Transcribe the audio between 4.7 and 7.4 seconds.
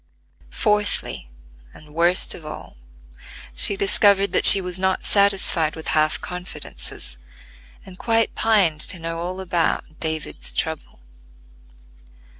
not satisfied with half confidences,